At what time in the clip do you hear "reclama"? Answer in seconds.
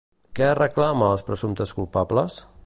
0.59-1.11